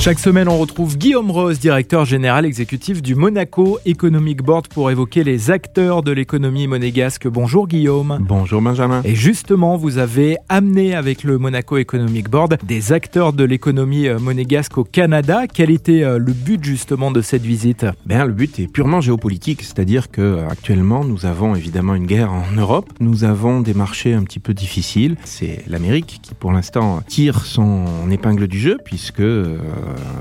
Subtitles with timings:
[0.00, 5.24] Chaque semaine, on retrouve Guillaume Rose, directeur général exécutif du Monaco Economic Board, pour évoquer
[5.24, 7.28] les acteurs de l'économie monégasque.
[7.28, 8.16] Bonjour Guillaume.
[8.22, 9.02] Bonjour Benjamin.
[9.04, 14.18] Et justement, vous avez amené avec le Monaco Economic Board des acteurs de l'économie euh,
[14.18, 15.42] monégasque au Canada.
[15.46, 17.84] Quel était euh, le but justement de cette visite?
[18.06, 22.32] Ben, Le but est purement géopolitique, c'est-à-dire que euh, actuellement nous avons évidemment une guerre
[22.32, 25.18] en Europe, nous avons des marchés un petit peu difficiles.
[25.24, 29.20] C'est l'Amérique qui pour l'instant tire son épingle du jeu puisque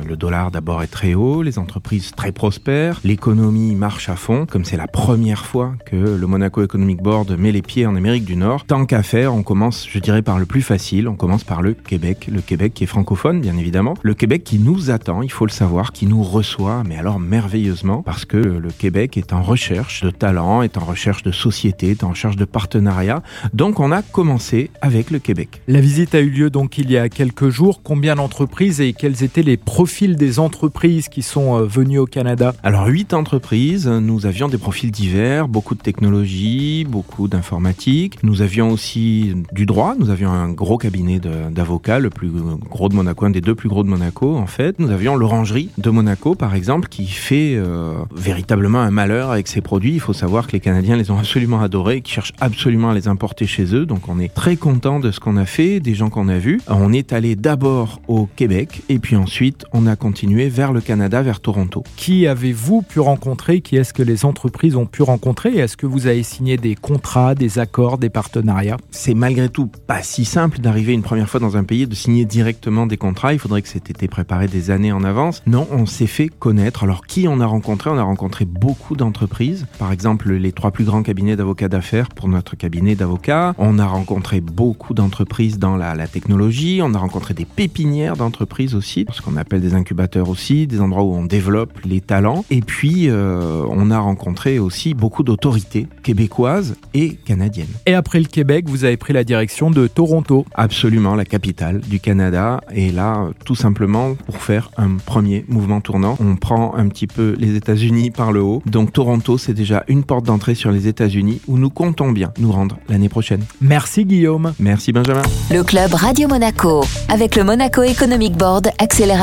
[0.07, 4.65] le dollar d'abord est très haut, les entreprises très prospères, l'économie marche à fond, comme
[4.65, 8.35] c'est la première fois que le Monaco Economic Board met les pieds en Amérique du
[8.35, 8.65] Nord.
[8.65, 11.73] Tant qu'à faire, on commence, je dirais, par le plus facile, on commence par le
[11.73, 12.29] Québec.
[12.31, 13.93] Le Québec qui est francophone, bien évidemment.
[14.01, 18.01] Le Québec qui nous attend, il faut le savoir, qui nous reçoit, mais alors merveilleusement,
[18.01, 22.03] parce que le Québec est en recherche de talents, est en recherche de sociétés, est
[22.03, 23.23] en recherche de partenariats.
[23.53, 25.61] Donc on a commencé avec le Québec.
[25.67, 27.81] La visite a eu lieu donc il y a quelques jours.
[27.83, 32.53] Combien d'entreprises et quels étaient les profils des entreprises qui sont euh, venues au Canada
[32.63, 33.87] Alors, huit entreprises.
[33.87, 38.23] Nous avions des profils divers, beaucoup de technologie, beaucoup d'informatique.
[38.23, 39.95] Nous avions aussi du droit.
[39.99, 42.31] Nous avions un gros cabinet d'avocats, le plus
[42.69, 44.79] gros de Monaco, un des deux plus gros de Monaco, en fait.
[44.79, 49.61] Nous avions l'orangerie de Monaco, par exemple, qui fait euh, véritablement un malheur avec ses
[49.61, 49.93] produits.
[49.93, 53.07] Il faut savoir que les Canadiens les ont absolument adorés qui cherchent absolument à les
[53.07, 53.85] importer chez eux.
[53.85, 56.61] Donc, on est très content de ce qu'on a fait, des gens qu'on a vus.
[56.67, 61.21] On est allé d'abord au Québec et puis ensuite on a continué vers le Canada,
[61.21, 61.83] vers Toronto.
[61.95, 63.61] Qui avez-vous pu rencontrer?
[63.61, 65.57] Qui est-ce que les entreprises ont pu rencontrer?
[65.57, 68.77] Est-ce que vous avez signé des contrats, des accords, des partenariats?
[68.91, 71.95] C'est malgré tout pas si simple d'arriver une première fois dans un pays et de
[71.95, 73.33] signer directement des contrats.
[73.33, 75.41] Il faudrait que c'était été préparé des années en avance.
[75.47, 76.83] Non, on s'est fait connaître.
[76.83, 77.89] Alors qui on a rencontré?
[77.89, 79.65] On a rencontré beaucoup d'entreprises.
[79.77, 83.53] Par exemple, les trois plus grands cabinets d'avocats d'affaires pour notre cabinet d'avocats.
[83.57, 86.81] On a rencontré beaucoup d'entreprises dans la, la technologie.
[86.83, 91.03] On a rencontré des pépinières d'entreprises aussi, parce qu'on appelle des incubateurs aussi, des endroits
[91.03, 92.45] où on développe les talents.
[92.49, 97.67] Et puis, euh, on a rencontré aussi beaucoup d'autorités québécoises et canadiennes.
[97.85, 100.45] Et après le Québec, vous avez pris la direction de Toronto.
[100.53, 102.61] Absolument, la capitale du Canada.
[102.73, 107.35] Et là, tout simplement, pour faire un premier mouvement tournant, on prend un petit peu
[107.37, 108.61] les États-Unis par le haut.
[108.65, 112.51] Donc Toronto, c'est déjà une porte d'entrée sur les États-Unis où nous comptons bien nous
[112.51, 113.41] rendre l'année prochaine.
[113.61, 114.53] Merci Guillaume.
[114.59, 115.21] Merci Benjamin.
[115.51, 118.69] Le club Radio Monaco, avec le Monaco Economic Board,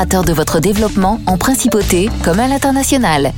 [0.07, 3.33] de votre développement en principauté comme à l'international.